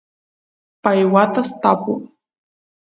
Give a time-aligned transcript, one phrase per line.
[0.83, 1.93] pay watas tapu